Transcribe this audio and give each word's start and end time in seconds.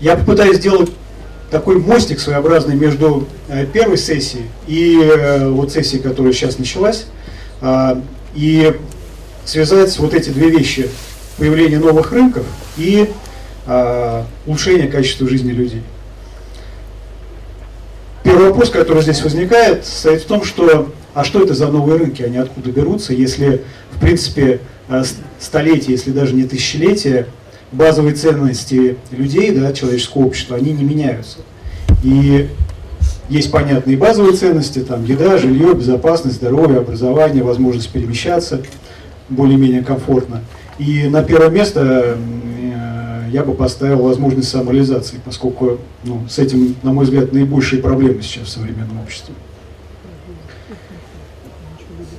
Я 0.00 0.16
попытаюсь 0.16 0.58
сделать 0.58 0.90
такой 1.50 1.78
мостик 1.78 2.20
своеобразный 2.20 2.76
между 2.76 3.26
э, 3.48 3.66
первой 3.66 3.96
сессией 3.96 4.44
и 4.66 5.00
э, 5.00 5.48
вот 5.48 5.72
сессией, 5.72 6.02
которая 6.02 6.32
сейчас 6.32 6.58
началась, 6.58 7.06
а, 7.60 8.00
и 8.34 8.76
связать 9.44 9.98
вот 9.98 10.14
эти 10.14 10.30
две 10.30 10.50
вещи, 10.50 10.88
появление 11.38 11.78
новых 11.78 12.12
рынков 12.12 12.44
и 12.76 13.10
а, 13.66 14.26
улучшение 14.46 14.88
качества 14.88 15.28
жизни 15.28 15.52
людей. 15.52 15.82
Первый 18.22 18.48
вопрос, 18.48 18.70
который 18.70 19.02
здесь 19.02 19.22
возникает, 19.22 19.86
состоит 19.86 20.22
в 20.22 20.26
том, 20.26 20.44
что 20.44 20.92
а 21.14 21.24
что 21.24 21.42
это 21.42 21.54
за 21.54 21.68
новые 21.68 21.98
рынки, 21.98 22.22
они 22.22 22.36
откуда 22.36 22.70
берутся, 22.70 23.12
если, 23.12 23.62
в 23.90 24.00
принципе, 24.00 24.60
э, 24.88 25.02
столетия, 25.40 25.92
если 25.92 26.12
даже 26.12 26.34
не 26.34 26.44
тысячелетия, 26.44 27.26
базовые 27.72 28.14
ценности 28.14 28.96
людей, 29.10 29.50
да, 29.52 29.72
человеческого 29.72 30.24
общества, 30.24 30.56
они 30.56 30.72
не 30.72 30.84
меняются. 30.84 31.38
И 32.02 32.48
есть 33.28 33.50
понятные 33.50 33.96
базовые 33.96 34.36
ценности, 34.36 34.80
там 34.80 35.04
еда, 35.04 35.36
жилье, 35.36 35.74
безопасность, 35.74 36.36
здоровье, 36.36 36.78
образование, 36.78 37.42
возможность 37.42 37.90
перемещаться 37.90 38.62
более-менее 39.28 39.82
комфортно. 39.82 40.42
И 40.78 41.08
на 41.08 41.22
первое 41.22 41.50
место 41.50 42.16
э, 42.16 43.28
я 43.30 43.44
бы 43.44 43.52
поставил 43.52 43.98
возможность 43.98 44.48
самореализации, 44.48 45.20
поскольку 45.22 45.78
ну, 46.04 46.22
с 46.28 46.38
этим, 46.38 46.76
на 46.82 46.92
мой 46.92 47.04
взгляд, 47.04 47.32
наибольшие 47.32 47.82
проблемы 47.82 48.22
сейчас 48.22 48.46
в 48.46 48.50
современном 48.50 49.00
обществе. 49.00 49.34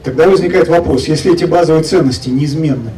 Тогда 0.03 0.29
возникает 0.29 0.67
вопрос, 0.67 1.07
если 1.07 1.33
эти 1.33 1.45
базовые 1.45 1.83
ценности 1.83 2.29
неизменны, 2.29 2.91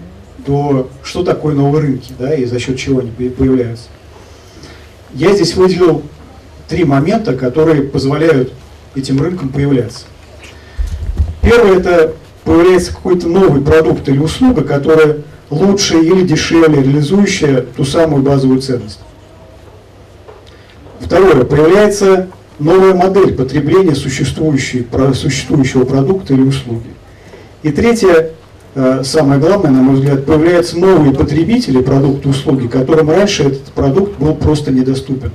то 0.46 0.90
что 1.04 1.24
такое 1.24 1.56
новые 1.56 1.84
рынки, 1.84 2.14
да, 2.18 2.34
и 2.34 2.46
за 2.46 2.60
счет 2.60 2.78
чего 2.78 3.00
они 3.00 3.12
появляются? 3.12 3.90
Я 5.14 5.34
здесь 5.34 5.56
выделил 5.56 6.04
три 6.68 6.84
момента, 6.84 7.34
которые 7.36 7.84
позволяют 7.84 8.54
этим 8.96 9.22
рынкам 9.22 9.50
появляться. 9.50 10.06
Первое– 11.42 11.78
это 11.80 12.14
появляется 12.44 12.94
какой-то 12.94 13.28
новый 13.28 13.62
продукт 13.62 14.08
или 14.08 14.20
услуга, 14.20 14.64
которая 14.64 15.18
лучше 15.50 16.00
или 16.00 16.26
дешевле 16.26 16.82
реализующая 16.82 17.62
ту 17.62 17.84
самую 17.84 18.24
базовую 18.24 18.62
ценность. 18.62 19.00
Второе. 21.00 21.44
Появляется 21.44 22.30
новая 22.58 22.94
модель 22.94 23.36
потребления 23.36 23.96
существующего 23.96 25.84
продукта 25.84 26.34
или 26.34 26.42
услуги. 26.42 26.90
И 27.64 27.72
третье, 27.72 28.32
самое 29.04 29.40
главное, 29.40 29.72
на 29.72 29.82
мой 29.82 29.96
взгляд, 29.96 30.26
появляются 30.26 30.80
новые 30.80 31.14
потребители 31.14 31.82
продукта 31.82 32.30
услуги, 32.30 32.68
которым 32.68 33.10
раньше 33.10 33.44
этот 33.44 33.66
продукт 33.74 34.18
был 34.18 34.36
просто 34.36 34.72
недоступен. 34.72 35.32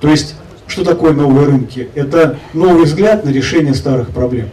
То 0.00 0.08
есть, 0.08 0.36
что 0.66 0.84
такое 0.84 1.12
новые 1.12 1.46
рынки? 1.46 1.88
Это 1.94 2.38
новый 2.52 2.84
взгляд 2.84 3.24
на 3.24 3.30
решение 3.30 3.74
старых 3.74 4.10
проблем. 4.10 4.50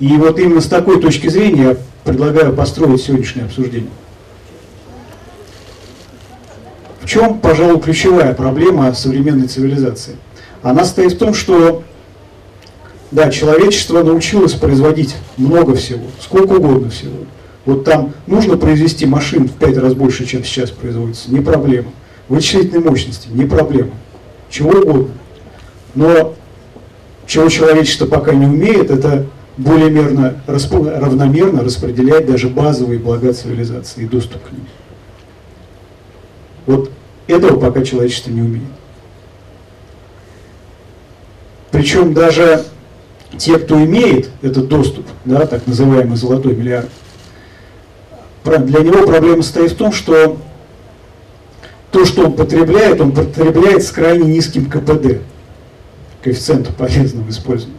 И 0.00 0.08
вот 0.16 0.38
именно 0.38 0.60
с 0.60 0.66
такой 0.66 1.00
точки 1.00 1.28
зрения 1.28 1.62
я 1.62 1.76
предлагаю 2.04 2.52
построить 2.52 3.02
сегодняшнее 3.02 3.46
обсуждение. 3.46 3.90
В 7.00 7.06
чем, 7.06 7.38
пожалуй, 7.38 7.80
ключевая 7.80 8.34
проблема 8.34 8.92
современной 8.94 9.46
цивилизации? 9.48 10.16
Она 10.62 10.84
стоит 10.84 11.12
в 11.12 11.18
том, 11.18 11.34
что 11.34 11.82
да, 13.12 13.30
человечество 13.30 14.02
научилось 14.02 14.54
производить 14.54 15.14
много 15.36 15.76
всего, 15.76 16.06
сколько 16.18 16.54
угодно 16.54 16.88
всего. 16.88 17.18
Вот 17.66 17.84
там 17.84 18.14
нужно 18.26 18.56
произвести 18.56 19.04
машин 19.04 19.48
в 19.48 19.52
пять 19.52 19.76
раз 19.76 19.94
больше, 19.94 20.24
чем 20.26 20.42
сейчас 20.42 20.70
производится, 20.70 21.30
не 21.30 21.40
проблема. 21.40 21.90
Вычислительной 22.28 22.82
мощности, 22.82 23.28
не 23.30 23.44
проблема. 23.44 23.90
Чего 24.50 24.70
угодно. 24.70 25.10
Но 25.94 26.34
чего 27.26 27.48
человечество 27.50 28.06
пока 28.06 28.32
не 28.32 28.46
умеет, 28.46 28.90
это 28.90 29.26
более 29.58 29.90
мерно, 29.90 30.42
равномерно 30.46 31.62
распределять 31.62 32.26
даже 32.26 32.48
базовые 32.48 32.98
блага 32.98 33.34
цивилизации 33.34 34.04
и 34.04 34.06
доступ 34.06 34.42
к 34.42 34.52
ним. 34.52 34.66
Вот 36.64 36.90
этого 37.26 37.60
пока 37.60 37.82
человечество 37.84 38.30
не 38.30 38.40
умеет. 38.40 38.64
Причем 41.70 42.14
даже 42.14 42.64
те, 43.38 43.58
кто 43.58 43.82
имеет 43.84 44.30
этот 44.42 44.68
доступ, 44.68 45.06
да, 45.24 45.46
так 45.46 45.66
называемый 45.66 46.16
золотой 46.16 46.54
миллиард, 46.54 46.88
для 48.44 48.80
него 48.80 49.06
проблема 49.06 49.42
стоит 49.42 49.72
в 49.72 49.76
том, 49.76 49.92
что 49.92 50.36
то, 51.90 52.04
что 52.04 52.26
он 52.26 52.32
потребляет, 52.32 53.00
он 53.00 53.12
потребляет 53.12 53.82
с 53.82 53.90
крайне 53.90 54.24
низким 54.24 54.66
КПД, 54.66 55.20
коэффициентом 56.22 56.74
полезного 56.74 57.28
использования. 57.30 57.76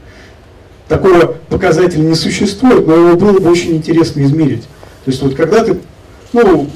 Такого 0.87 1.35
показателя 1.49 2.01
не 2.01 2.15
существует, 2.15 2.85
но 2.85 2.95
его 2.95 3.15
было 3.17 3.39
бы 3.39 3.49
очень 3.49 3.75
интересно 3.75 4.21
измерить. 4.21 4.63
То 5.05 5.11
есть 5.11 5.21
вот 5.21 5.35
когда 5.35 5.63
ты, 5.63 5.79
ну, 6.33 6.69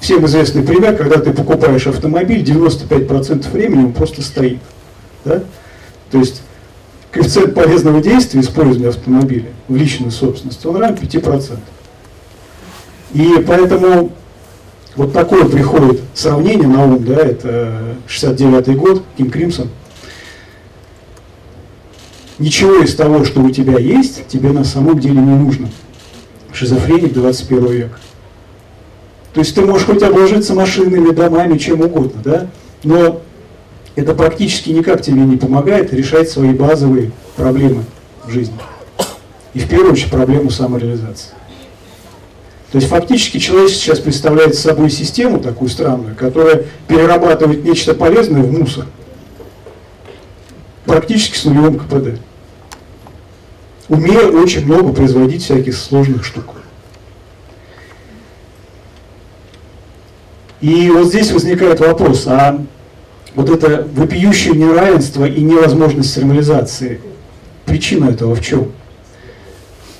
всем 0.00 0.24
известный 0.26 0.62
пример, 0.62 0.96
когда 0.96 1.18
ты 1.18 1.32
покупаешь 1.32 1.86
автомобиль, 1.86 2.42
95% 2.42 3.50
времени 3.50 3.84
он 3.86 3.92
просто 3.92 4.22
стоит. 4.22 4.58
Да? 5.24 5.42
То 6.10 6.18
есть 6.18 6.42
коэффициент 7.14 7.54
полезного 7.54 8.02
действия 8.02 8.40
использования 8.40 8.88
автомобиля 8.88 9.50
в 9.68 9.76
личной 9.76 10.10
собственности, 10.10 10.66
он 10.66 10.76
равен 10.76 10.96
5%. 10.96 11.58
И 13.12 13.44
поэтому 13.46 14.10
вот 14.96 15.12
такое 15.12 15.44
приходит 15.44 16.00
сравнение 16.12 16.66
на 16.66 16.84
ум, 16.84 17.04
да, 17.04 17.14
это 17.14 17.96
69 18.08 18.76
год, 18.76 19.04
Ким 19.16 19.30
Кримсон. 19.30 19.68
Ничего 22.40 22.80
из 22.82 22.96
того, 22.96 23.24
что 23.24 23.40
у 23.42 23.50
тебя 23.50 23.78
есть, 23.78 24.26
тебе 24.26 24.50
на 24.50 24.64
самом 24.64 24.98
деле 24.98 25.20
не 25.20 25.36
нужно. 25.36 25.68
Шизофреник 26.52 27.12
21 27.12 27.66
века. 27.68 27.98
То 29.32 29.40
есть 29.40 29.54
ты 29.54 29.62
можешь 29.62 29.86
хоть 29.86 30.02
обложиться 30.02 30.54
машинами, 30.54 31.12
домами, 31.12 31.58
чем 31.58 31.80
угодно, 31.80 32.20
да? 32.24 32.46
Но 32.82 33.22
это 33.96 34.14
практически 34.14 34.70
никак 34.70 35.02
тебе 35.02 35.22
не 35.22 35.36
помогает 35.36 35.92
решать 35.92 36.28
свои 36.28 36.52
базовые 36.52 37.12
проблемы 37.36 37.84
в 38.24 38.30
жизни. 38.30 38.58
И 39.52 39.60
в 39.60 39.68
первую 39.68 39.92
очередь 39.92 40.10
проблему 40.10 40.50
самореализации. 40.50 41.30
То 42.72 42.78
есть 42.78 42.90
фактически 42.90 43.38
человек 43.38 43.70
сейчас 43.70 44.00
представляет 44.00 44.56
собой 44.56 44.90
систему 44.90 45.38
такую 45.38 45.68
странную, 45.68 46.16
которая 46.16 46.64
перерабатывает 46.88 47.62
нечто 47.62 47.94
полезное 47.94 48.42
в 48.42 48.50
мусор. 48.50 48.86
Практически 50.84 51.36
с 51.36 51.44
нулевым 51.44 51.78
КПД. 51.78 52.18
Умея 53.88 54.26
очень 54.26 54.64
много 54.64 54.92
производить 54.92 55.44
всяких 55.44 55.76
сложных 55.76 56.24
штук. 56.24 56.56
И 60.60 60.90
вот 60.90 61.06
здесь 61.06 61.30
возникает 61.30 61.78
вопрос, 61.78 62.26
а 62.26 62.64
вот 63.34 63.50
это 63.50 63.86
вопиющее 63.94 64.54
неравенство 64.54 65.24
и 65.24 65.40
невозможность 65.40 66.12
самореализации, 66.12 67.00
причина 67.64 68.10
этого 68.10 68.34
в 68.34 68.40
чем? 68.40 68.72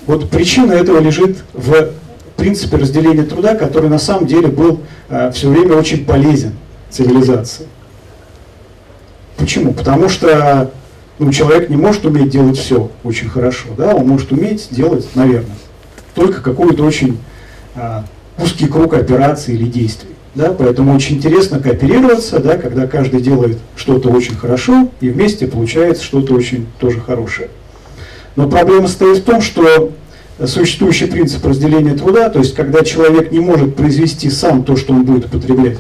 Вот 0.06 0.30
причина 0.30 0.72
этого 0.72 1.00
лежит 1.00 1.38
в 1.52 1.90
принципе 2.36 2.76
разделения 2.76 3.24
труда, 3.24 3.54
который 3.54 3.88
на 3.88 3.98
самом 3.98 4.26
деле 4.26 4.48
был 4.48 4.80
э, 5.08 5.30
все 5.32 5.48
время 5.48 5.76
очень 5.76 6.04
полезен 6.04 6.52
цивилизации. 6.90 7.66
Почему? 9.36 9.72
Потому 9.72 10.08
что 10.08 10.70
ну, 11.18 11.32
человек 11.32 11.70
не 11.70 11.76
может 11.76 12.04
уметь 12.04 12.30
делать 12.30 12.58
все 12.58 12.90
очень 13.02 13.28
хорошо, 13.28 13.68
да, 13.76 13.94
он 13.94 14.08
может 14.08 14.32
уметь 14.32 14.68
делать, 14.70 15.08
наверное, 15.14 15.56
только 16.14 16.42
какой-то 16.42 16.84
очень 16.84 17.18
э, 17.74 18.02
узкий 18.38 18.66
круг 18.66 18.94
операций 18.94 19.54
или 19.54 19.64
действий. 19.64 20.13
Да, 20.34 20.50
поэтому 20.50 20.94
очень 20.94 21.16
интересно 21.16 21.60
кооперироваться, 21.60 22.40
да, 22.40 22.56
когда 22.56 22.88
каждый 22.88 23.20
делает 23.20 23.58
что-то 23.76 24.08
очень 24.08 24.34
хорошо, 24.34 24.88
и 25.00 25.08
вместе 25.08 25.46
получается 25.46 26.02
что-то 26.02 26.34
очень 26.34 26.66
тоже 26.80 27.00
хорошее. 27.00 27.50
Но 28.34 28.50
проблема 28.50 28.88
стоит 28.88 29.18
в 29.18 29.22
том, 29.22 29.40
что 29.40 29.92
существующий 30.44 31.06
принцип 31.06 31.44
разделения 31.46 31.94
труда, 31.94 32.28
то 32.30 32.40
есть 32.40 32.54
когда 32.54 32.82
человек 32.82 33.30
не 33.30 33.38
может 33.38 33.76
произвести 33.76 34.28
сам 34.28 34.64
то, 34.64 34.76
что 34.76 34.92
он 34.92 35.04
будет 35.04 35.26
употреблять, 35.26 35.78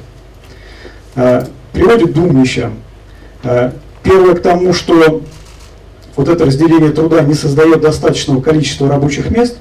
а, 1.16 1.48
приводит 1.72 2.10
к 2.10 2.14
двум 2.14 2.40
вещам. 2.40 2.74
А, 3.42 3.72
первое 4.04 4.36
к 4.36 4.40
тому, 4.42 4.72
что 4.72 5.22
вот 6.14 6.28
это 6.28 6.44
разделение 6.44 6.90
труда 6.90 7.22
не 7.22 7.34
создает 7.34 7.80
достаточного 7.80 8.40
количества 8.40 8.88
рабочих 8.88 9.30
мест. 9.30 9.58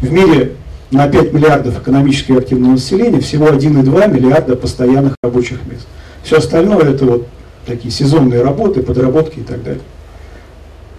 В 0.00 0.12
мире 0.12 0.52
на 0.90 1.08
5 1.08 1.32
миллиардов 1.32 1.80
экономически 1.80 2.32
активного 2.32 2.72
населения 2.72 3.20
всего 3.20 3.48
1,2 3.48 4.12
миллиарда 4.12 4.56
постоянных 4.56 5.16
рабочих 5.22 5.64
мест. 5.66 5.86
Все 6.22 6.38
остальное 6.38 6.90
это 6.90 7.04
вот 7.04 7.26
такие 7.66 7.90
сезонные 7.90 8.42
работы, 8.42 8.82
подработки 8.82 9.40
и 9.40 9.42
так 9.42 9.62
далее. 9.62 9.82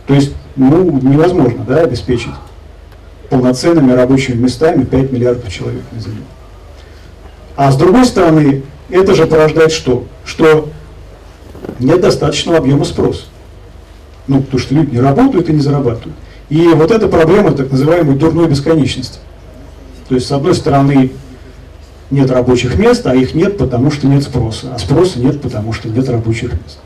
То 0.07 0.13
есть 0.13 0.33
ну, 0.55 0.99
невозможно 1.01 1.63
да, 1.67 1.81
обеспечить 1.81 2.31
полноценными 3.29 3.91
рабочими 3.91 4.35
местами 4.35 4.83
5 4.83 5.11
миллиардов 5.11 5.51
человек 5.51 5.83
на 5.91 5.99
Земле. 5.99 6.21
А 7.55 7.71
с 7.71 7.77
другой 7.77 8.05
стороны, 8.05 8.63
это 8.89 9.15
же 9.15 9.25
порождает 9.25 9.71
что? 9.71 10.05
Что 10.25 10.69
нет 11.79 12.01
достаточного 12.01 12.59
объема 12.59 12.85
спроса. 12.85 13.23
Ну, 14.27 14.41
потому 14.41 14.59
что 14.59 14.75
люди 14.75 14.95
не 14.95 15.01
работают 15.01 15.49
и 15.49 15.53
не 15.53 15.61
зарабатывают. 15.61 16.15
И 16.49 16.67
вот 16.67 16.91
эта 16.91 17.07
проблема 17.07 17.51
так 17.51 17.71
называемой 17.71 18.15
дурной 18.15 18.47
бесконечности. 18.47 19.19
То 20.07 20.15
есть, 20.15 20.27
с 20.27 20.31
одной 20.31 20.53
стороны, 20.53 21.11
нет 22.11 22.29
рабочих 22.29 22.77
мест, 22.77 23.05
а 23.07 23.15
их 23.15 23.33
нет, 23.33 23.57
потому 23.57 23.91
что 23.91 24.07
нет 24.07 24.23
спроса. 24.23 24.73
А 24.75 24.79
спроса 24.79 25.19
нет, 25.19 25.41
потому 25.41 25.73
что 25.73 25.89
нет 25.89 26.07
рабочих 26.07 26.53
мест. 26.53 26.79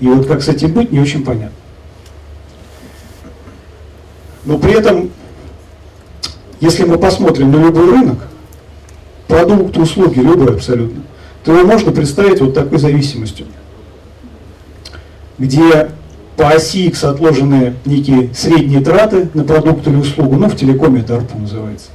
И 0.00 0.08
вот 0.08 0.26
как 0.26 0.42
с 0.42 0.48
этим 0.48 0.72
быть, 0.72 0.92
не 0.92 1.00
очень 1.00 1.24
понятно. 1.24 1.56
Но 4.44 4.58
при 4.58 4.72
этом, 4.72 5.10
если 6.60 6.84
мы 6.84 6.98
посмотрим 6.98 7.50
на 7.50 7.56
любой 7.56 7.90
рынок, 7.90 8.18
продукт, 9.26 9.76
услуги, 9.76 10.18
любой 10.20 10.54
абсолютно, 10.54 11.02
то 11.44 11.56
его 11.56 11.66
можно 11.66 11.92
представить 11.92 12.40
вот 12.40 12.54
такой 12.54 12.78
зависимостью, 12.78 13.46
где 15.38 15.90
по 16.36 16.50
оси 16.50 16.86
X 16.86 17.04
отложены 17.04 17.74
некие 17.84 18.30
средние 18.34 18.80
траты 18.80 19.28
на 19.34 19.44
продукт 19.44 19.86
или 19.88 19.96
услугу, 19.96 20.36
ну 20.36 20.48
в 20.48 20.56
телекоме 20.56 21.00
это 21.00 21.14
ARPU 21.14 21.40
называется, 21.40 21.88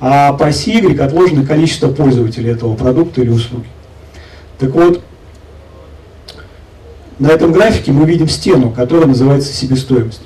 а 0.00 0.32
по 0.32 0.46
оси 0.46 0.78
Y 0.78 1.00
отложено 1.00 1.44
количество 1.44 1.88
пользователей 1.88 2.50
этого 2.50 2.74
продукта 2.76 3.20
или 3.20 3.30
услуги. 3.30 3.66
Так 4.58 4.70
вот, 4.70 5.02
на 7.18 7.28
этом 7.28 7.52
графике 7.52 7.90
мы 7.90 8.06
видим 8.06 8.28
стену, 8.28 8.70
которая 8.70 9.08
называется 9.08 9.52
себестоимость. 9.52 10.22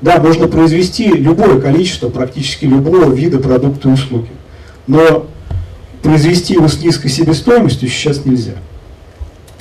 Да, 0.00 0.20
можно 0.20 0.48
произвести 0.48 1.06
любое 1.08 1.60
количество, 1.60 2.08
практически 2.08 2.66
любого 2.66 3.12
вида 3.12 3.38
продукта 3.38 3.88
и 3.88 3.92
услуги. 3.92 4.28
Но 4.86 5.26
произвести 6.02 6.54
его 6.54 6.68
с 6.68 6.80
низкой 6.82 7.08
себестоимостью 7.08 7.88
сейчас 7.88 8.24
нельзя. 8.24 8.54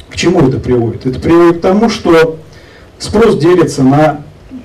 К 0.10 0.16
чему 0.16 0.48
это 0.48 0.60
приводит? 0.60 1.06
Это 1.06 1.20
приводит 1.20 1.60
к 1.60 1.62
тому, 1.62 1.90
что 1.90 2.38
спрос 3.00 3.38
делится 3.38 3.83
на, 3.83 4.21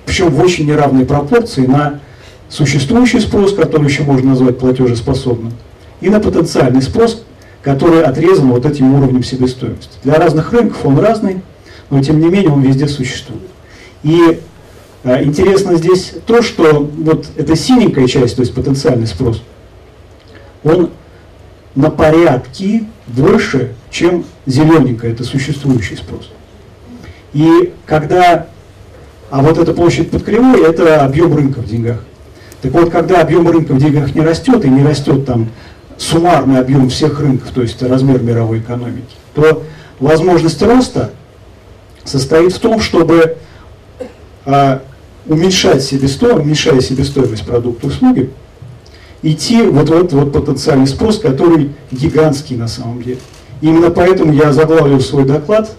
причем 0.06 0.30
в 0.30 0.40
очень 0.40 0.66
неравной 0.66 1.04
пропорции, 1.04 1.66
на 1.66 2.00
существующий 2.48 3.20
спрос, 3.20 3.54
который 3.54 3.86
еще 3.86 4.02
можно 4.02 4.30
назвать 4.30 4.58
платежеспособным, 4.58 5.52
и 6.00 6.08
на 6.08 6.20
потенциальный 6.20 6.82
спрос, 6.82 7.22
который 7.62 8.02
отрезан 8.02 8.50
вот 8.50 8.66
этим 8.66 8.94
уровнем 8.94 9.22
себестоимости. 9.22 9.92
Для 10.02 10.14
разных 10.14 10.52
рынков 10.52 10.84
он 10.84 10.98
разный, 10.98 11.42
но 11.90 12.02
тем 12.02 12.20
не 12.20 12.28
менее 12.28 12.50
он 12.50 12.62
везде 12.62 12.88
существует. 12.88 13.42
И 14.02 14.40
э, 15.04 15.24
интересно 15.24 15.76
здесь 15.76 16.14
то, 16.26 16.42
что 16.42 16.90
вот 16.98 17.26
эта 17.36 17.54
синенькая 17.56 18.06
часть, 18.06 18.36
то 18.36 18.42
есть 18.42 18.54
потенциальный 18.54 19.06
спрос, 19.06 19.42
он 20.64 20.90
на 21.74 21.90
порядки 21.90 22.84
больше, 23.06 23.74
чем 23.90 24.24
зелененькая, 24.46 25.12
это 25.12 25.24
существующий 25.24 25.96
спрос. 25.96 26.30
И 27.32 27.72
когда, 27.86 28.46
а 29.30 29.42
вот 29.42 29.58
эта 29.58 29.72
площадь 29.72 30.10
под 30.10 30.24
кривой, 30.24 30.62
это 30.62 31.04
объем 31.04 31.34
рынка 31.34 31.60
в 31.60 31.66
деньгах. 31.66 32.00
Так 32.62 32.72
вот, 32.72 32.90
когда 32.90 33.22
объем 33.22 33.48
рынка 33.48 33.72
в 33.72 33.78
деньгах 33.78 34.14
не 34.14 34.20
растет, 34.20 34.64
и 34.64 34.68
не 34.68 34.82
растет 34.82 35.24
там 35.24 35.48
суммарный 35.96 36.60
объем 36.60 36.88
всех 36.88 37.20
рынков, 37.20 37.50
то 37.52 37.62
есть 37.62 37.82
размер 37.82 38.22
мировой 38.22 38.58
экономики, 38.58 39.14
то 39.34 39.62
возможность 39.98 40.60
роста 40.62 41.10
состоит 42.04 42.52
в 42.52 42.58
том, 42.58 42.80
чтобы 42.80 43.36
а, 44.44 44.82
уменьшать 45.26 45.82
себестоимость, 45.82 46.44
уменьшая 46.44 46.80
себестоимость 46.80 47.46
продукта 47.46 47.86
услуги, 47.86 48.30
идти 49.22 49.62
вот 49.62 49.88
в 49.88 49.92
этот 49.92 50.12
вот 50.14 50.32
потенциальный 50.32 50.86
спрос, 50.86 51.18
который 51.18 51.72
гигантский 51.90 52.56
на 52.56 52.68
самом 52.68 53.02
деле. 53.02 53.18
Именно 53.60 53.90
поэтому 53.90 54.32
я 54.32 54.52
заглавлю 54.52 55.00
свой 55.00 55.24
доклад 55.24 55.70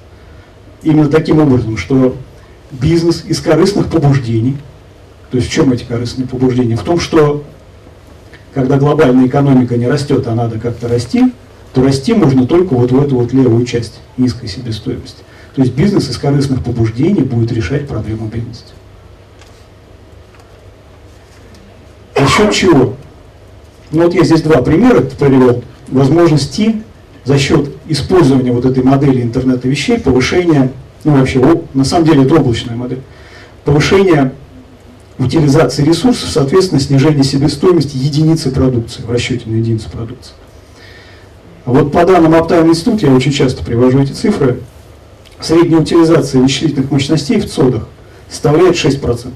именно 0.83 1.09
таким 1.09 1.39
образом, 1.39 1.77
что 1.77 2.15
бизнес 2.71 3.23
из 3.25 3.39
корыстных 3.39 3.87
побуждений, 3.87 4.57
то 5.29 5.37
есть 5.37 5.49
в 5.49 5.51
чем 5.51 5.71
эти 5.71 5.83
корыстные 5.83 6.27
побуждения? 6.27 6.75
В 6.75 6.83
том, 6.83 6.99
что 6.99 7.43
когда 8.53 8.77
глобальная 8.77 9.27
экономика 9.27 9.77
не 9.77 9.87
растет, 9.87 10.27
а 10.27 10.35
надо 10.35 10.59
как-то 10.59 10.87
расти, 10.87 11.33
то 11.73 11.83
расти 11.83 12.13
можно 12.13 12.45
только 12.45 12.73
вот 12.73 12.91
в 12.91 13.01
эту 13.01 13.15
вот 13.15 13.33
левую 13.33 13.65
часть 13.65 14.01
низкой 14.17 14.47
себестоимости. 14.47 15.23
То 15.55 15.61
есть 15.61 15.73
бизнес 15.73 16.09
из 16.09 16.17
корыстных 16.17 16.63
побуждений 16.63 17.21
будет 17.21 17.51
решать 17.51 17.87
проблему 17.87 18.27
бедности. 18.27 18.73
За 22.17 22.27
счет 22.27 22.53
чего? 22.53 22.95
Ну 23.91 24.03
вот 24.03 24.13
я 24.13 24.23
здесь 24.23 24.41
два 24.41 24.61
примера 24.61 25.01
привел. 25.01 25.63
Возможности 25.87 26.83
за 27.25 27.37
счет 27.37 27.69
использования 27.91 28.51
вот 28.51 28.65
этой 28.65 28.83
модели 28.83 29.21
интернета 29.21 29.67
вещей, 29.67 29.99
повышения, 29.99 30.71
ну 31.03 31.17
вообще, 31.17 31.41
на 31.73 31.83
самом 31.83 32.05
деле 32.05 32.23
это 32.23 32.35
облачная 32.35 32.75
модель, 32.75 33.01
повышения 33.65 34.33
утилизации 35.17 35.83
ресурсов, 35.83 36.29
соответственно, 36.29 36.79
снижение 36.79 37.23
себестоимости 37.23 37.97
единицы 37.97 38.49
продукции, 38.51 39.03
в 39.03 39.11
расчете 39.11 39.49
на 39.49 39.55
единицу 39.55 39.89
продукции. 39.89 40.33
Вот 41.65 41.91
по 41.91 42.05
данным 42.05 42.33
Uptime 42.33 42.71
Institute, 42.71 43.05
я 43.05 43.13
очень 43.13 43.31
часто 43.31 43.63
привожу 43.63 43.99
эти 43.99 44.13
цифры, 44.13 44.61
средняя 45.39 45.81
утилизация 45.81 46.41
вычислительных 46.41 46.89
мощностей 46.91 47.39
в 47.39 47.49
ЦОДах 47.49 47.87
составляет 48.29 48.75
6%. 48.75 49.31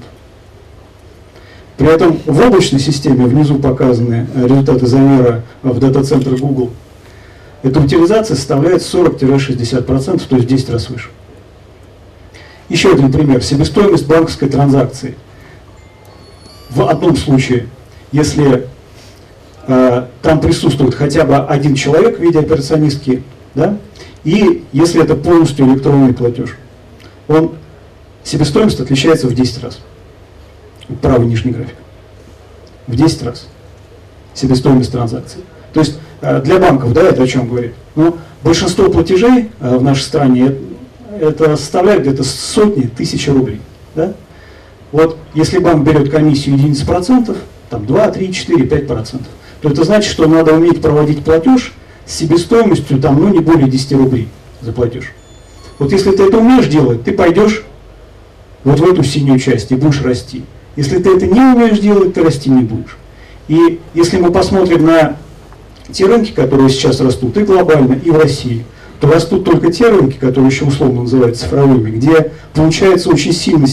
При 1.76 1.88
этом 1.88 2.18
в 2.24 2.40
облачной 2.40 2.80
системе 2.80 3.26
внизу 3.26 3.58
показаны 3.58 4.26
результаты 4.34 4.86
замера 4.86 5.42
в 5.62 5.78
дата-центре 5.78 6.36
Google. 6.36 6.70
Эта 7.62 7.80
утилизация 7.80 8.36
составляет 8.36 8.82
40-60%, 8.82 10.26
то 10.28 10.36
есть 10.36 10.46
в 10.46 10.48
10 10.48 10.70
раз 10.70 10.88
выше. 10.88 11.08
Еще 12.68 12.92
один 12.92 13.12
пример. 13.12 13.42
Себестоимость 13.42 14.06
банковской 14.06 14.48
транзакции. 14.48 15.16
В 16.70 16.88
одном 16.88 17.16
случае, 17.16 17.68
если 18.12 18.68
э, 19.66 20.06
там 20.22 20.40
присутствует 20.40 20.94
хотя 20.94 21.24
бы 21.24 21.36
один 21.36 21.74
человек 21.74 22.18
в 22.18 22.22
виде 22.22 22.40
операционистки, 22.40 23.22
да, 23.54 23.78
и 24.24 24.64
если 24.72 25.02
это 25.02 25.14
полностью 25.14 25.66
электронный 25.66 26.12
платеж, 26.12 26.56
он, 27.28 27.54
себестоимость 28.24 28.80
отличается 28.80 29.28
в 29.28 29.34
10 29.34 29.62
раз 29.62 29.78
правый 31.00 31.26
нижний 31.26 31.52
график. 31.52 31.76
В 32.86 32.94
10 32.94 33.22
раз 33.22 33.46
себестоимость 34.34 34.92
транзакции. 34.92 35.40
То 35.76 35.80
есть 35.80 35.98
э, 36.22 36.40
для 36.40 36.58
банков, 36.58 36.94
да, 36.94 37.02
это 37.02 37.22
о 37.22 37.26
чем 37.26 37.48
говорит? 37.48 37.74
Ну, 37.96 38.16
большинство 38.42 38.88
платежей 38.88 39.50
э, 39.60 39.76
в 39.76 39.82
нашей 39.82 40.00
стране 40.00 40.54
это 41.20 41.54
составляет 41.58 42.00
где-то 42.00 42.24
сотни, 42.24 42.86
тысячи 42.86 43.28
рублей. 43.28 43.60
Да? 43.94 44.14
Вот 44.90 45.18
если 45.34 45.58
банк 45.58 45.86
берет 45.86 46.10
комиссию 46.10 46.56
единиц 46.56 46.80
процентов, 46.80 47.36
там 47.68 47.84
2, 47.84 48.10
3, 48.10 48.32
4, 48.32 48.64
5 48.64 48.86
процентов, 48.86 49.28
то 49.60 49.68
это 49.68 49.84
значит, 49.84 50.10
что 50.10 50.26
надо 50.26 50.54
уметь 50.54 50.80
проводить 50.80 51.22
платеж 51.22 51.74
с 52.06 52.14
себестоимостью 52.14 52.98
там, 52.98 53.20
ну, 53.20 53.28
не 53.28 53.40
более 53.40 53.68
10 53.68 53.92
рублей 53.92 54.30
за 54.62 54.72
платеж. 54.72 55.12
Вот 55.78 55.92
если 55.92 56.12
ты 56.12 56.22
это 56.22 56.38
умеешь 56.38 56.68
делать, 56.68 57.04
ты 57.04 57.12
пойдешь 57.12 57.64
вот 58.64 58.80
в 58.80 58.90
эту 58.90 59.04
синюю 59.04 59.38
часть 59.38 59.72
и 59.72 59.74
будешь 59.74 60.00
расти. 60.00 60.42
Если 60.74 60.96
ты 61.02 61.14
это 61.16 61.26
не 61.26 61.38
умеешь 61.38 61.80
делать, 61.80 62.14
ты 62.14 62.22
расти 62.22 62.48
не 62.48 62.62
будешь. 62.62 62.96
И 63.48 63.78
если 63.92 64.16
мы 64.16 64.32
посмотрим 64.32 64.86
на 64.86 65.16
те 65.92 66.06
рынки, 66.06 66.32
которые 66.32 66.68
сейчас 66.68 67.00
растут 67.00 67.36
и 67.36 67.44
глобально, 67.44 67.94
и 67.94 68.10
в 68.10 68.18
России, 68.18 68.64
то 69.00 69.10
растут 69.10 69.44
только 69.44 69.70
те 69.70 69.88
рынки, 69.88 70.16
которые 70.16 70.50
еще 70.50 70.64
условно 70.64 71.02
называются 71.02 71.44
цифровыми, 71.44 71.90
где 71.90 72.32
получается 72.54 73.10
очень 73.10 73.32
сильно 73.32 73.66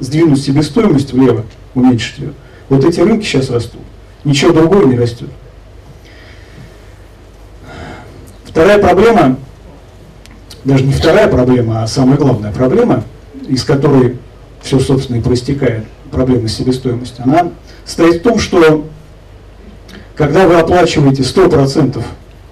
сдвинуть 0.00 0.42
себестоимость 0.42 1.12
влево, 1.12 1.44
уменьшить 1.74 2.18
ее. 2.18 2.32
Вот 2.68 2.84
эти 2.84 3.00
рынки 3.00 3.24
сейчас 3.24 3.50
растут. 3.50 3.80
Ничего 4.24 4.52
другого 4.52 4.86
не 4.86 4.96
растет. 4.96 5.28
Вторая 8.44 8.78
проблема, 8.78 9.36
даже 10.64 10.84
не 10.84 10.92
вторая 10.92 11.28
проблема, 11.28 11.82
а 11.82 11.86
самая 11.86 12.16
главная 12.16 12.52
проблема, 12.52 13.04
из 13.48 13.64
которой 13.64 14.18
все, 14.62 14.78
собственно, 14.80 15.16
и 15.18 15.20
проистекает, 15.20 15.84
проблемы 16.10 16.48
с 16.48 16.60
она 17.18 17.50
состоит 17.84 18.20
в 18.20 18.22
том, 18.22 18.38
что 18.38 18.86
когда 20.16 20.46
вы 20.46 20.58
оплачиваете 20.58 21.22
100% 21.22 22.02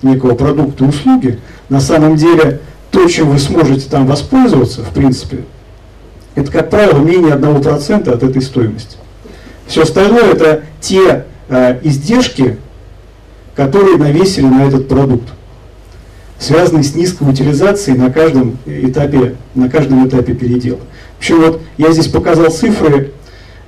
некого 0.03 0.35
продукта 0.35 0.85
услуги, 0.85 1.39
на 1.69 1.81
самом 1.81 2.17
деле 2.17 2.61
то, 2.91 3.09
чем 3.09 3.31
вы 3.31 3.39
сможете 3.39 3.89
там 3.89 4.07
воспользоваться, 4.07 4.83
в 4.83 4.93
принципе, 4.93 5.45
это, 6.35 6.51
как 6.51 6.71
правило, 6.71 6.99
менее 6.99 7.35
1% 7.35 8.11
от 8.11 8.23
этой 8.23 8.43
стоимости. 8.43 8.97
Все 9.67 9.83
остальное 9.83 10.33
это 10.33 10.63
те 10.81 11.25
э, 11.49 11.79
издержки, 11.83 12.59
которые 13.55 13.97
навесили 13.97 14.47
на 14.47 14.67
этот 14.67 14.89
продукт, 14.89 15.29
связанные 16.39 16.83
с 16.83 16.95
низкой 16.95 17.29
утилизацией 17.29 17.97
на 17.97 18.11
каждом 18.11 18.59
этапе, 18.67 19.37
на 19.55 19.69
каждом 19.69 20.07
этапе 20.09 20.35
передела. 20.35 20.81
Общем, 21.19 21.41
вот 21.41 21.63
я 21.79 21.93
здесь 21.93 22.09
показал 22.09 22.51
цифры 22.51 23.13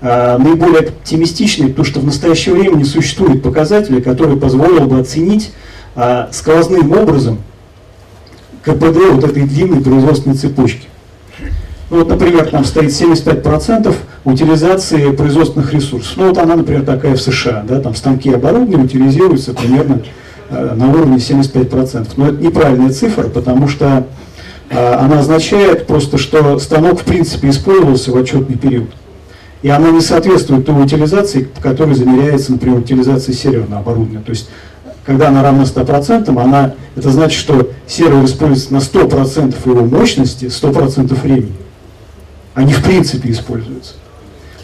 наиболее 0.00 0.80
оптимистичный, 0.80 1.68
потому 1.68 1.84
что 1.84 2.00
в 2.00 2.04
настоящее 2.04 2.54
время 2.54 2.76
не 2.76 2.84
существует 2.84 3.42
показателей, 3.42 4.02
которые 4.02 4.36
позволили 4.38 4.84
бы 4.84 4.98
оценить 4.98 5.52
а, 5.96 6.28
сквозным 6.32 6.90
образом 6.92 7.38
КПД 8.62 8.98
вот 9.12 9.24
этой 9.24 9.44
длинной 9.44 9.80
производственной 9.80 10.34
цепочки. 10.34 10.88
Ну, 11.90 11.98
вот, 11.98 12.08
например, 12.08 12.48
там 12.50 12.64
стоит 12.64 12.90
75% 12.90 13.94
утилизации 14.24 15.12
производственных 15.12 15.72
ресурсов. 15.72 16.14
Ну, 16.16 16.28
вот 16.28 16.38
она, 16.38 16.56
например, 16.56 16.84
такая 16.84 17.14
в 17.14 17.20
США, 17.20 17.62
да, 17.68 17.80
там 17.80 17.94
станки 17.94 18.30
и 18.30 18.34
оборудование 18.34 18.78
утилизируются 18.78 19.52
примерно 19.52 20.02
э, 20.50 20.74
на 20.74 20.90
уровне 20.90 21.18
75%. 21.18 22.08
Но 22.16 22.28
это 22.28 22.42
неправильная 22.42 22.90
цифра, 22.90 23.28
потому 23.28 23.68
что 23.68 24.06
э, 24.70 24.94
она 24.94 25.20
означает 25.20 25.86
просто, 25.86 26.18
что 26.18 26.58
станок 26.58 27.02
в 27.02 27.04
принципе 27.04 27.50
использовался 27.50 28.10
в 28.10 28.16
отчетный 28.16 28.56
период. 28.56 28.88
И 29.64 29.70
она 29.70 29.90
не 29.90 30.02
соответствует 30.02 30.66
той 30.66 30.84
утилизации, 30.84 31.44
по 31.44 31.58
которой 31.62 31.94
замеряется, 31.94 32.52
например, 32.52 32.80
утилизация 32.80 33.34
серверного 33.34 33.80
оборудования. 33.80 34.20
То 34.20 34.28
есть 34.28 34.50
когда 35.06 35.28
она 35.28 35.42
равна 35.42 35.62
100%, 35.62 36.38
она, 36.38 36.74
это 36.94 37.10
значит, 37.10 37.40
что 37.40 37.70
сервер 37.86 38.22
используется 38.26 38.74
на 38.74 38.78
100% 38.78 39.56
его 39.64 39.86
мощности, 39.86 40.44
100% 40.44 41.14
времени. 41.18 41.56
Они 42.52 42.74
в 42.74 42.84
принципе 42.84 43.30
используются. 43.30 43.94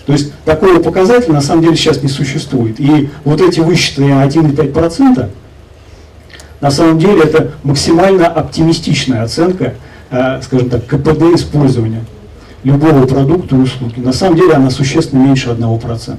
То 0.05 0.13
есть 0.13 0.35
такого 0.45 0.81
показателя 0.81 1.33
на 1.33 1.41
самом 1.41 1.63
деле 1.63 1.77
сейчас 1.77 2.03
не 2.03 2.11
существует. 2.11 2.79
И 2.79 3.09
вот 3.25 3.41
эти 3.41 3.61
высчитанные 3.61 4.23
1,5% 4.27 5.31
на 6.61 6.71
самом 6.71 6.99
деле 6.99 7.23
это 7.23 7.53
максимально 7.63 8.27
оптимистичная 8.27 9.23
оценка, 9.23 9.77
э, 10.11 10.43
скажем 10.43 10.69
так, 10.69 10.85
КПД 10.85 11.23
использования 11.35 12.05
любого 12.65 13.07
продукта 13.07 13.57
и 13.57 13.59
услуги. 13.59 14.01
На 14.01 14.13
самом 14.13 14.37
деле 14.37 14.55
она 14.55 14.71
существенно 14.71 15.23
меньше 15.23 15.51
1%. 15.51 16.17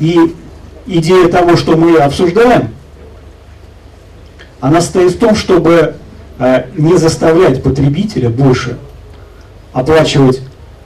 И 0.00 0.34
идея 0.86 1.28
того, 1.28 1.56
что 1.56 1.76
мы 1.76 1.96
обсуждаем, 1.98 2.70
она 4.60 4.80
состоит 4.80 5.12
в 5.12 5.18
том, 5.18 5.34
чтобы 5.34 5.96
э, 6.38 6.64
не 6.76 6.96
заставлять 6.96 7.62
потребителя 7.62 8.30
больше 8.30 8.78
оплачивать 9.72 10.40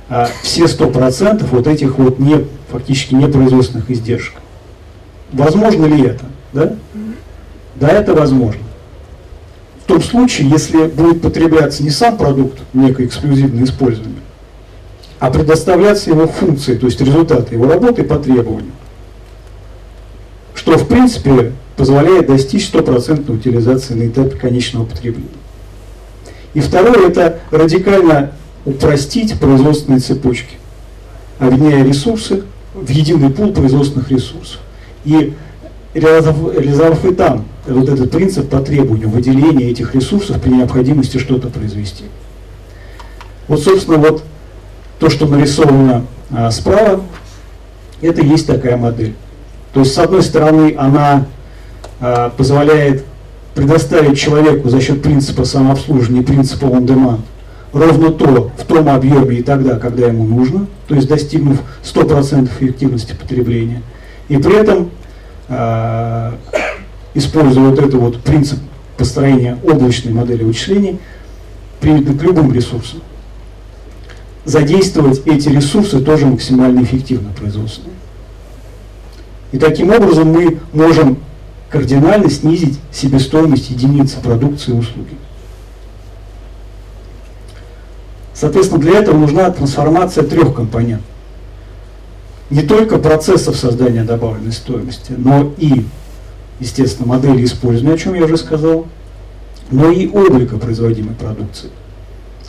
э, 0.09 0.27
все 0.43 0.65
100% 0.65 1.45
вот 1.51 1.67
этих 1.67 1.99
вот 1.99 2.19
не, 2.19 2.47
фактически 2.71 3.15
непроизводственных 3.15 3.91
издержек. 3.91 4.35
Возможно 5.33 5.87
ли 5.87 6.03
это? 6.03 6.25
Да? 6.53 6.73
да, 7.75 7.89
это 7.89 8.15
возможно. 8.15 8.63
В 9.85 9.89
том 9.89 10.03
случае, 10.03 10.49
если 10.49 10.87
будет 10.87 11.23
потребляться 11.23 11.83
не 11.83 11.91
сам 11.91 12.17
продукт, 12.17 12.59
некое 12.73 13.07
эксклюзивное 13.07 13.65
использование, 13.65 14.16
а 15.19 15.31
предоставляться 15.31 16.11
его 16.11 16.27
функции, 16.27 16.77
то 16.77 16.87
есть 16.87 17.01
результаты 17.01 17.55
его 17.55 17.67
работы 17.67 18.05
по 18.05 18.19
требованию. 18.19 18.73
Что 20.55 20.77
в 20.77 20.87
принципе 20.87 21.53
позволяет 21.77 22.27
достичь 22.27 22.67
стопроцентной 22.67 23.37
утилизации 23.37 23.95
на 23.95 24.09
этапе 24.09 24.37
конечного 24.37 24.85
потребления. 24.85 25.29
И 26.55 26.61
второе– 26.61 27.09
это 27.09 27.41
радикально 27.51 28.33
упростить 28.65 29.39
производственные 29.39 30.01
цепочки, 30.01 30.57
объединяя 31.39 31.85
ресурсы 31.85 32.45
в 32.75 32.89
единый 32.89 33.31
пул 33.31 33.53
производственных 33.53 34.11
ресурсов. 34.11 34.61
И 35.05 35.35
реализовав 35.95 37.05
и 37.05 37.15
там 37.15 37.47
вот 37.67 37.89
этот 37.89 38.11
принцип 38.11 38.49
по 38.49 38.61
требованию 38.61 39.09
выделения 39.09 39.71
этих 39.71 39.95
ресурсов 39.95 40.41
при 40.41 40.51
необходимости 40.51 41.19
что-то 41.19 41.49
произвести. 41.49 42.05
Вот, 43.49 43.63
собственно, 43.63 43.99
вот 43.99 44.23
то, 44.99 45.11
что 45.11 45.27
нарисовано 45.27 46.05
а, 46.31 46.51
справа, 46.51 47.03
это 48.01 48.23
есть 48.23 48.47
такая 48.47 48.77
модель. 48.77 49.15
То 49.73 49.81
есть, 49.81 49.95
с 49.95 49.99
одной 49.99 50.23
стороны, 50.23 50.75
она 50.79 51.27
а, 52.01 52.31
позволяет 52.31 53.05
предоставить 53.55 54.19
человеку 54.19 54.69
за 54.69 54.81
счет 54.81 55.03
принципа 55.03 55.45
самообслуживания 55.45 56.23
принципа 56.23 56.67
on-demand 56.67 57.21
ровно 57.77 58.11
то 58.11 58.51
в 58.57 58.65
том 58.65 58.89
объеме 58.89 59.37
и 59.37 59.43
тогда, 59.43 59.79
когда 59.79 60.07
ему 60.07 60.25
нужно, 60.25 60.67
то 60.89 60.95
есть 60.95 61.09
достигнув 61.09 61.59
100% 61.85 62.49
эффективности 62.59 63.15
потребления. 63.15 63.83
И 64.29 64.37
при 64.39 64.57
этом, 64.57 64.91
э, 65.49 66.33
используя 67.15 67.71
вот 67.71 67.79
этот 67.79 67.95
вот 67.95 68.21
принцип 68.21 68.59
построения 68.97 69.59
облачной 69.63 70.13
модели 70.13 70.43
вычислений, 70.43 70.99
применительно 71.81 72.19
к 72.19 72.23
любым 72.23 72.53
ресурсам, 72.53 73.01
задействовать 74.47 75.23
эти 75.27 75.49
ресурсы 75.49 76.01
тоже 76.01 76.27
максимально 76.27 76.83
эффективно 76.83 77.31
производственно. 77.33 77.93
И 79.53 79.59
таким 79.59 79.91
образом 79.91 80.29
мы 80.29 80.61
можем 80.73 81.19
кардинально 81.69 82.31
снизить 82.31 82.79
себестоимость 82.93 83.71
единицы 83.71 84.21
продукции 84.21 84.73
и 84.73 84.79
услуги. 84.79 85.17
Соответственно, 88.33 88.81
для 88.81 88.99
этого 88.99 89.19
нужна 89.19 89.51
трансформация 89.51 90.25
трех 90.25 90.55
компонентов. 90.55 91.07
Не 92.51 92.63
только 92.63 92.99
процессов 92.99 93.57
создания 93.57 94.05
добавленной 94.05 94.53
стоимости, 94.53 95.15
но 95.17 95.53
и, 95.59 95.85
естественно, 96.61 97.09
модели 97.09 97.45
использования, 97.45 97.95
о 97.95 97.99
чем 97.99 98.15
я 98.15 98.25
уже 98.25 98.37
сказал, 98.37 98.87
но 99.71 99.91
и 99.91 100.07
облика 100.07 100.57
производимой 100.59 101.15
продукции. 101.15 101.71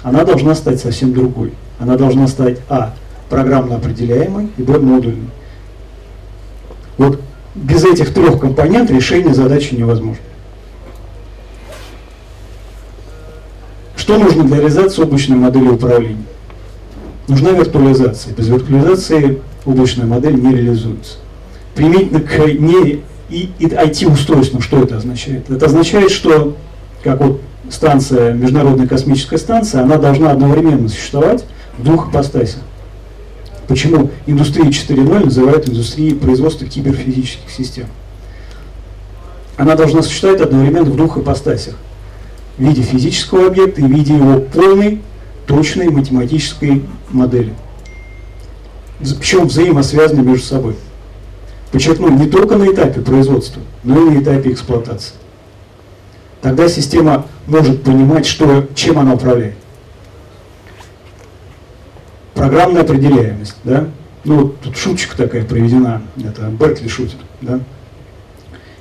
Она 0.04 0.24
должна 0.24 0.56
стать 0.56 0.80
совсем 0.80 1.14
другой. 1.14 1.54
Она 1.80 1.96
должна 1.96 2.28
стать, 2.28 2.60
а, 2.70 2.94
программно 3.30 3.76
определяемой, 3.76 4.50
и, 4.58 4.62
б, 4.62 4.80
модульной. 4.80 5.30
Вот 6.98 7.20
без 7.56 7.84
этих 7.84 8.14
трех 8.14 8.40
компонентов 8.40 8.96
решение 8.96 9.34
задачи 9.34 9.74
невозможно. 9.74 10.24
Что 13.96 14.18
нужно 14.18 14.44
для 14.46 14.58
реализации 14.58 15.02
облачной 15.02 15.38
модели 15.38 15.68
управления? 15.68 16.24
Нужна 17.28 17.52
виртуализация. 17.52 18.34
Без 18.34 18.48
виртуализации 18.48 19.42
облачная 19.66 20.06
модель 20.06 20.36
не 20.36 20.54
реализуется. 20.54 21.18
Применительно 21.76 22.22
к 22.22 22.38
не 22.48 23.02
и 23.30 23.52
IT-устройствам, 23.60 24.62
что 24.62 24.82
это 24.82 24.98
означает? 24.98 25.50
Это 25.50 25.66
означает, 25.66 26.12
что 26.12 26.56
как 27.04 27.20
вот 27.20 27.42
станция, 27.70 28.34
Международная 28.34 28.88
космическая 28.88 29.38
станция, 29.38 29.84
она 29.84 29.98
должна 29.98 30.32
одновременно 30.32 30.90
существовать 30.90 31.46
в 31.78 31.84
двух 31.84 32.10
ипостасях. 32.10 32.62
Почему 33.68 34.10
индустрия 34.26 34.66
4.0 34.66 35.26
называют 35.26 35.68
индустрией 35.68 36.16
производства 36.16 36.66
киберфизических 36.66 37.50
систем? 37.50 37.88
Она 39.58 39.76
должна 39.76 40.02
существовать 40.02 40.42
одновременно 40.42 40.90
в 40.90 40.96
двух 40.96 41.18
ипостасях. 41.18 41.76
В 42.58 42.64
виде 42.64 42.82
физического 42.82 43.48
объекта 43.48 43.82
и 43.82 43.84
в 43.84 43.92
виде 43.92 44.16
его 44.16 44.40
полной, 44.40 45.02
точной 45.46 45.90
математической 45.90 46.84
модели. 47.12 47.54
Причем 49.00 49.48
взаимосвязаны 49.48 50.22
между 50.22 50.46
собой. 50.46 50.76
Подчеркну, 51.72 52.10
не 52.10 52.28
только 52.28 52.56
на 52.56 52.72
этапе 52.72 53.02
производства, 53.02 53.62
но 53.84 54.00
и 54.00 54.10
на 54.12 54.24
этапе 54.24 54.52
эксплуатации. 54.52 55.14
Тогда 56.42 56.70
система 56.70 57.26
может 57.48 57.84
понимать, 57.84 58.26
что, 58.26 58.68
чем 58.76 59.00
она 59.00 59.14
управляет 59.14 59.56
программная 62.38 62.84
определяемость, 62.84 63.56
да? 63.64 63.88
Ну, 64.24 64.50
тут 64.50 64.78
шуточка 64.78 65.18
такая 65.18 65.44
проведена, 65.44 66.02
это 66.18 66.44
Беркли 66.44 66.88
шутит, 66.88 67.18
да? 67.42 67.60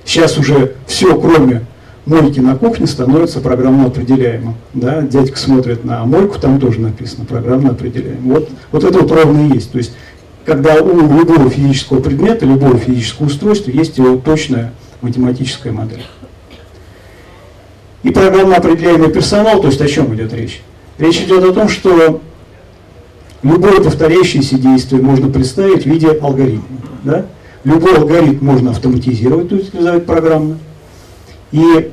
Сейчас 0.04 0.38
уже 0.38 0.74
все, 0.86 1.18
кроме 1.18 1.66
мойки 2.04 2.38
на 2.38 2.56
кухне, 2.56 2.86
становится 2.86 3.40
программно 3.40 3.86
определяемым, 3.86 4.54
да? 4.74 5.02
Дядька 5.02 5.38
смотрит 5.38 5.84
на 5.84 6.04
мойку, 6.04 6.38
там 6.38 6.60
тоже 6.60 6.80
написано 6.80 7.24
программно 7.24 7.70
определяемым. 7.70 8.34
Вот, 8.34 8.50
вот 8.70 8.84
это 8.84 9.00
вот 9.00 9.10
ровно 9.10 9.48
и 9.48 9.54
есть. 9.54 9.72
То 9.72 9.78
есть, 9.78 9.92
когда 10.44 10.74
у 10.76 11.18
любого 11.18 11.50
физического 11.50 12.00
предмета, 12.00 12.46
любого 12.46 12.78
физического 12.78 13.26
устройства 13.26 13.70
есть 13.70 13.98
его 13.98 14.16
точная 14.16 14.72
математическая 15.00 15.72
модель. 15.72 16.04
И 18.06 18.10
программно 18.10 18.56
определяемый 18.56 19.10
персонал, 19.10 19.60
то 19.60 19.66
есть 19.66 19.80
о 19.80 19.88
чем 19.88 20.14
идет 20.14 20.32
речь? 20.32 20.62
Речь 20.98 21.20
идет 21.20 21.44
о 21.44 21.52
том, 21.52 21.68
что 21.68 22.20
Любое 23.42 23.80
повторяющееся 23.80 24.58
действие 24.58 25.00
можно 25.00 25.30
представить 25.30 25.84
в 25.84 25.86
виде 25.86 26.08
алгоритма. 26.08 26.78
Да? 27.04 27.26
Любой 27.62 27.96
алгоритм 27.96 28.44
можно 28.44 28.70
автоматизировать, 28.70 29.48
то 29.48 29.54
есть 29.54 29.72
реализовать 29.72 30.04
программно. 30.06 30.58
И 31.52 31.92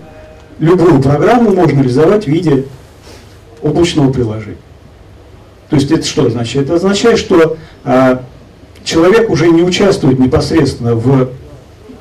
любую 0.57 0.99
программу 0.99 1.51
можно 1.51 1.79
реализовать 1.79 2.25
в 2.25 2.27
виде 2.27 2.65
облачного 3.61 4.11
приложения. 4.11 4.57
То 5.69 5.75
есть 5.75 5.91
это 5.91 6.05
что 6.05 6.25
означает? 6.25 6.65
Это 6.65 6.75
означает, 6.75 7.19
что 7.19 7.57
а, 7.83 8.23
человек 8.83 9.29
уже 9.29 9.47
не 9.49 9.61
участвует 9.61 10.17
непосредственно 10.17 10.95
в 10.95 11.29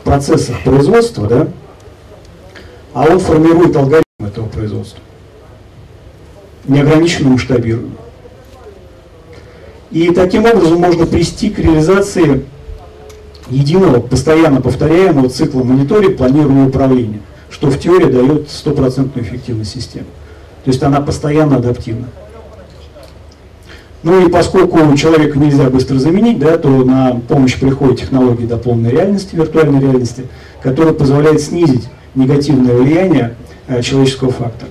процессах 0.04 0.62
производства, 0.64 1.26
да, 1.26 1.48
а 2.94 3.04
он 3.04 3.18
формирует 3.18 3.76
алгоритм 3.76 4.01
этого 4.32 4.46
производства. 4.46 5.00
Неограниченно 6.64 7.30
масштабируемый. 7.30 7.92
И 9.90 10.10
таким 10.10 10.46
образом 10.46 10.80
можно 10.80 11.06
прийти 11.06 11.50
к 11.50 11.58
реализации 11.58 12.44
единого, 13.50 14.00
постоянно 14.00 14.60
повторяемого 14.60 15.28
цикла 15.28 15.62
мониторинга, 15.62 16.16
планирования 16.16 16.66
управления. 16.66 17.20
Что 17.50 17.68
в 17.68 17.78
теории 17.78 18.10
дает 18.10 18.50
стопроцентную 18.50 19.26
эффективность 19.26 19.72
системы. 19.72 20.06
То 20.64 20.70
есть 20.70 20.82
она 20.82 21.00
постоянно 21.00 21.56
адаптивна. 21.56 22.06
Ну 24.02 24.26
и 24.26 24.30
поскольку 24.30 24.96
человека 24.96 25.38
нельзя 25.38 25.68
быстро 25.68 25.98
заменить, 25.98 26.38
да, 26.38 26.56
то 26.56 26.68
на 26.68 27.20
помощь 27.28 27.58
приходит 27.58 28.00
технология 28.00 28.46
дополненной 28.46 28.90
реальности, 28.90 29.36
виртуальной 29.36 29.80
реальности, 29.80 30.26
которая 30.62 30.94
позволяет 30.94 31.40
снизить 31.40 31.88
негативное 32.14 32.74
влияние 32.74 33.36
человеческого 33.82 34.32
фактора. 34.32 34.70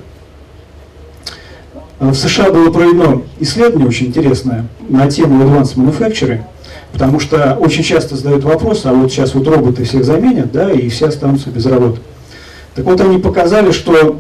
Э, 2.01 2.09
в 2.09 2.15
США 2.15 2.51
было 2.51 2.71
проведено 2.71 3.21
исследование 3.39 3.87
очень 3.87 4.07
интересное 4.07 4.67
на 4.89 5.09
тему 5.09 5.43
Advanced 5.43 5.75
Manufacturing, 5.75 6.41
потому 6.91 7.19
что 7.19 7.55
очень 7.59 7.83
часто 7.83 8.15
задают 8.15 8.43
вопрос, 8.43 8.85
а 8.85 8.93
вот 8.93 9.11
сейчас 9.11 9.35
вот 9.35 9.47
роботы 9.47 9.83
всех 9.83 10.03
заменят, 10.03 10.51
да, 10.51 10.71
и 10.71 10.89
все 10.89 11.07
останутся 11.07 11.51
без 11.51 11.65
работы. 11.65 11.99
Так 12.75 12.85
вот 12.85 12.99
они 13.01 13.19
показали, 13.19 13.71
что 13.71 14.19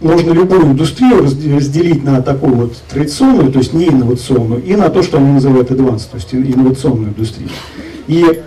можно 0.00 0.32
любую 0.32 0.64
индустрию 0.64 1.22
разделить 1.22 2.02
на 2.02 2.22
такую 2.22 2.54
вот 2.54 2.76
традиционную, 2.90 3.52
то 3.52 3.58
есть 3.58 3.72
не 3.72 3.88
инновационную, 3.88 4.62
и 4.62 4.74
на 4.74 4.88
то, 4.88 5.02
что 5.02 5.18
они 5.18 5.32
называют 5.32 5.70
advanced, 5.70 6.10
то 6.10 6.16
есть 6.16 6.34
инновационную 6.34 7.10
индустрию. 7.10 7.50
И 8.08 8.42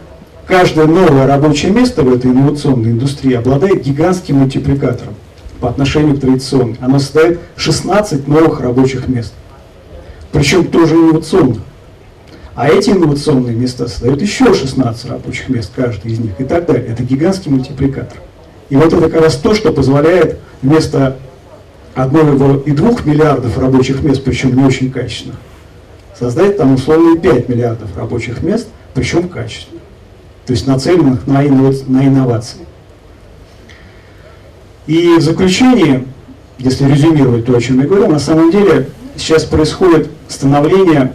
каждое 0.47 0.85
новое 0.87 1.27
рабочее 1.27 1.71
место 1.71 2.03
в 2.03 2.13
этой 2.13 2.31
инновационной 2.31 2.91
индустрии 2.91 3.33
обладает 3.33 3.83
гигантским 3.83 4.37
мультипликатором 4.37 5.15
по 5.59 5.69
отношению 5.69 6.17
к 6.17 6.21
традиционной. 6.21 6.77
Оно 6.81 6.99
создает 6.99 7.39
16 7.55 8.27
новых 8.27 8.59
рабочих 8.61 9.07
мест. 9.07 9.33
Причем 10.31 10.65
тоже 10.65 10.95
инновационных. 10.95 11.59
А 12.55 12.69
эти 12.69 12.89
инновационные 12.89 13.55
места 13.55 13.87
создают 13.87 14.21
еще 14.21 14.53
16 14.53 15.09
рабочих 15.09 15.49
мест, 15.49 15.71
каждый 15.75 16.13
из 16.13 16.19
них, 16.19 16.39
и 16.39 16.45
так 16.45 16.65
далее. 16.65 16.85
Это 16.87 17.03
гигантский 17.03 17.51
мультипликатор. 17.51 18.17
И 18.69 18.75
вот 18.75 18.93
это 18.93 19.09
как 19.09 19.21
раз 19.21 19.35
то, 19.35 19.53
что 19.53 19.71
позволяет 19.73 20.39
вместо 20.61 21.17
одного 21.93 22.57
и 22.59 22.71
двух 22.71 23.05
миллиардов 23.05 23.57
рабочих 23.57 24.01
мест, 24.03 24.23
причем 24.23 24.55
не 24.55 24.63
очень 24.63 24.91
качественно, 24.91 25.35
создать 26.17 26.57
там 26.57 26.73
условные 26.73 27.17
5 27.17 27.49
миллиардов 27.49 27.95
рабочих 27.97 28.41
мест, 28.41 28.67
причем 28.93 29.27
качественно. 29.27 29.74
То 30.45 30.53
есть 30.53 30.67
нацеленных 30.67 31.25
на, 31.25 31.41
на 31.41 32.07
инновации. 32.07 32.59
И 34.85 35.15
в 35.17 35.21
заключение, 35.21 36.05
если 36.59 36.85
резюмировать 36.85 37.45
то, 37.45 37.55
о 37.55 37.61
чем 37.61 37.79
я 37.79 37.87
говорил, 37.87 38.07
на 38.07 38.19
самом 38.19 38.51
деле 38.51 38.89
сейчас 39.15 39.43
происходит 39.43 40.09
становление, 40.27 41.13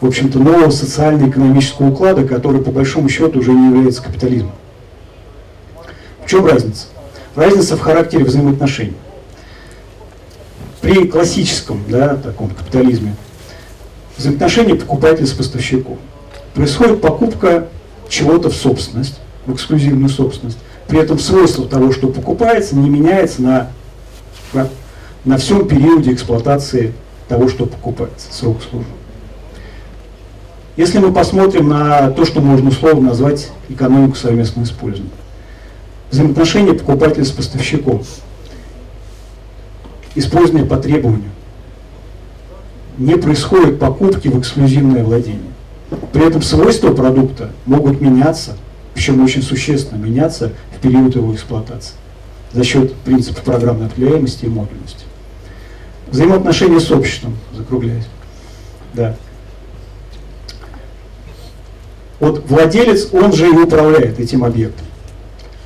в 0.00 0.06
общем-то, 0.06 0.38
нового 0.38 0.70
социально-экономического 0.70 1.90
уклада, 1.90 2.26
который 2.26 2.62
по 2.62 2.70
большому 2.70 3.08
счету 3.10 3.40
уже 3.40 3.52
не 3.52 3.68
является 3.68 4.02
капитализмом. 4.02 4.52
В 6.24 6.28
чем 6.28 6.46
разница? 6.46 6.86
Разница 7.36 7.76
в 7.76 7.80
характере 7.80 8.24
взаимоотношений. 8.24 8.96
При 10.80 11.06
классическом 11.06 11.82
да, 11.88 12.16
таком 12.16 12.48
капитализме 12.50 13.14
взаимоотношения 14.16 14.74
покупателя 14.74 15.26
с 15.26 15.32
поставщиком. 15.32 15.98
Происходит 16.54 17.00
покупка 17.00 17.68
чего-то 18.12 18.50
в 18.50 18.54
собственность, 18.54 19.18
в 19.46 19.54
эксклюзивную 19.54 20.10
собственность. 20.10 20.58
При 20.86 21.00
этом 21.00 21.18
свойство 21.18 21.66
того, 21.66 21.92
что 21.92 22.08
покупается, 22.08 22.76
не 22.76 22.90
меняется 22.90 23.40
на, 23.40 23.70
на, 25.24 25.38
всем 25.38 25.66
периоде 25.66 26.12
эксплуатации 26.12 26.92
того, 27.26 27.48
что 27.48 27.64
покупается, 27.64 28.30
срок 28.30 28.58
службы. 28.62 28.90
Если 30.76 30.98
мы 30.98 31.10
посмотрим 31.10 31.70
на 31.70 32.10
то, 32.10 32.26
что 32.26 32.42
можно 32.42 32.68
условно 32.68 33.08
назвать 33.08 33.50
экономику 33.70 34.16
совместного 34.16 34.66
использования. 34.66 35.10
Взаимоотношения 36.10 36.74
покупателя 36.74 37.24
с 37.24 37.30
поставщиком 37.30 38.02
использование 40.14 40.66
по 40.66 40.76
требованию. 40.76 41.30
Не 42.98 43.16
происходит 43.16 43.78
покупки 43.78 44.28
в 44.28 44.38
эксклюзивное 44.38 45.02
владение. 45.02 45.51
При 46.12 46.26
этом 46.26 46.42
свойства 46.42 46.92
продукта 46.92 47.50
могут 47.64 48.00
меняться, 48.00 48.56
причем 48.94 49.22
очень 49.24 49.42
существенно 49.42 49.98
меняться 49.98 50.52
в 50.76 50.80
период 50.80 51.16
его 51.16 51.34
эксплуатации 51.34 51.94
за 52.52 52.64
счет 52.64 52.94
принципа 52.96 53.40
программной 53.40 53.86
определяемости 53.86 54.44
и 54.44 54.48
модульности. 54.48 55.04
Взаимоотношения 56.10 56.80
с 56.80 56.90
обществом, 56.90 57.38
закругляясь. 57.56 58.06
Да. 58.92 59.16
Вот 62.20 62.44
владелец, 62.48 63.08
он 63.12 63.32
же 63.32 63.46
и 63.46 63.50
управляет 63.50 64.20
этим 64.20 64.44
объектом. 64.44 64.86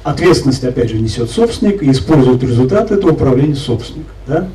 Ответственность, 0.04 0.62
опять 0.62 0.90
же, 0.90 1.00
несет 1.00 1.30
собственник 1.30 1.82
и 1.82 1.90
использует 1.90 2.42
результаты 2.44 2.94
этого 2.94 3.10
управления 3.10 3.56
собственник. 3.56 4.06
Да? 4.28 4.48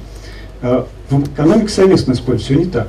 А 0.61 0.87
в 1.09 1.23
экономике 1.23 1.67
совместно 1.67 2.13
используется 2.13 2.53
все 2.53 2.63
не 2.63 2.71
так. 2.71 2.87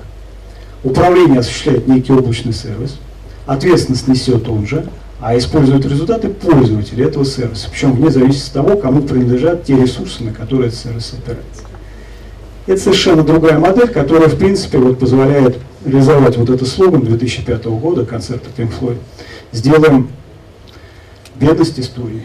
Управление 0.84 1.40
осуществляет 1.40 1.86
некий 1.86 2.12
облачный 2.12 2.52
сервис, 2.52 2.98
ответственность 3.46 4.08
несет 4.08 4.48
он 4.48 4.66
же, 4.66 4.86
а 5.20 5.38
используют 5.38 5.86
результаты 5.86 6.28
пользователи 6.28 7.06
этого 7.06 7.24
сервиса, 7.24 7.68
причем 7.70 7.92
вне 7.92 8.10
зависимости 8.10 8.48
от 8.48 8.66
того, 8.66 8.76
кому 8.76 9.02
принадлежат 9.02 9.64
те 9.64 9.76
ресурсы, 9.76 10.24
на 10.24 10.32
которые 10.32 10.68
этот 10.68 10.80
сервис 10.80 11.14
опирается. 11.16 11.62
Это 12.66 12.80
совершенно 12.80 13.22
другая 13.22 13.58
модель, 13.58 13.88
которая, 13.88 14.28
в 14.28 14.36
принципе, 14.36 14.78
вот 14.78 14.98
позволяет 14.98 15.58
реализовать 15.84 16.36
вот 16.36 16.50
этот 16.50 16.66
слоган 16.66 17.02
2005 17.02 17.64
года, 17.66 18.04
концерта 18.04 18.48
Pink 18.56 18.72
Floyd. 18.78 18.98
Сделаем 19.52 20.08
бедность 21.36 21.78
историей. 21.78 22.22